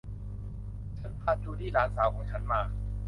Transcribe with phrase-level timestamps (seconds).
[0.99, 2.61] ฉันพาจูดี้ หลานสาวของฉันมา